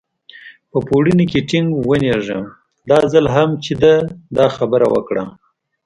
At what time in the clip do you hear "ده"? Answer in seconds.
3.81-3.93